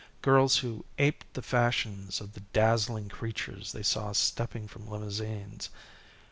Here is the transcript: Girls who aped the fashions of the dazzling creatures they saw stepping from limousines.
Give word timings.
Girls 0.23 0.57
who 0.57 0.83
aped 0.97 1.35
the 1.35 1.43
fashions 1.43 2.21
of 2.21 2.33
the 2.33 2.39
dazzling 2.39 3.07
creatures 3.07 3.71
they 3.71 3.83
saw 3.83 4.13
stepping 4.13 4.67
from 4.67 4.89
limousines. 4.89 5.69